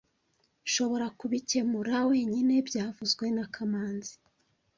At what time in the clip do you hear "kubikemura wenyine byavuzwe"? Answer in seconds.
1.19-3.25